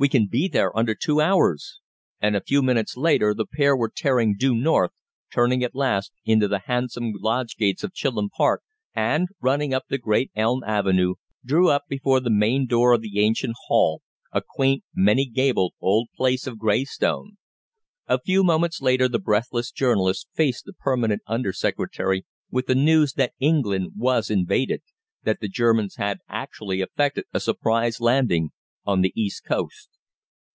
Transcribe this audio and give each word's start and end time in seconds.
We 0.00 0.08
can 0.08 0.28
be 0.28 0.48
there 0.48 0.74
under 0.74 0.94
two 0.94 1.20
hours!" 1.20 1.78
And 2.22 2.34
a 2.34 2.40
few 2.40 2.62
minutes 2.62 2.96
later 2.96 3.34
the 3.34 3.44
pair 3.44 3.76
were 3.76 3.92
tearing 3.94 4.34
due 4.34 4.54
north, 4.54 4.92
turning 5.30 5.62
at 5.62 5.74
last 5.74 6.10
into 6.24 6.48
the 6.48 6.60
handsome 6.60 7.12
lodge 7.20 7.56
gates 7.58 7.84
of 7.84 7.92
Chilham 7.92 8.30
Park, 8.34 8.62
and 8.94 9.28
running 9.42 9.74
up 9.74 9.88
the 9.90 9.98
great 9.98 10.30
elm 10.34 10.64
avenue, 10.64 11.16
drew 11.44 11.68
up 11.68 11.84
before 11.86 12.18
the 12.18 12.30
main 12.30 12.66
door 12.66 12.94
of 12.94 13.02
the 13.02 13.20
ancient 13.20 13.52
hall, 13.66 14.00
a 14.32 14.40
quaint 14.40 14.84
many 14.94 15.26
gabled 15.26 15.74
old 15.82 16.08
place 16.16 16.46
of 16.46 16.58
grey 16.58 16.84
stone. 16.86 17.36
A 18.06 18.18
few 18.18 18.42
moments 18.42 18.80
later 18.80 19.06
the 19.06 19.18
breathless 19.18 19.70
journalist 19.70 20.28
faced 20.32 20.64
the 20.64 20.72
Permanent 20.72 21.20
Under 21.26 21.52
Secretary 21.52 22.24
with 22.50 22.68
the 22.68 22.74
news 22.74 23.12
that 23.18 23.34
England 23.38 23.92
was 23.98 24.30
invaded 24.30 24.80
that 25.24 25.40
the 25.40 25.48
Germans 25.48 25.96
had 25.96 26.20
actually 26.26 26.80
effected 26.80 27.24
a 27.34 27.38
surprise 27.40 28.00
landing 28.00 28.48
on 28.86 29.02
the 29.02 29.12
east 29.14 29.44
coast. 29.44 29.88